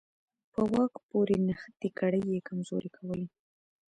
[0.53, 3.27] په واک پورې نښتې کړۍ یې کمزورې کولې.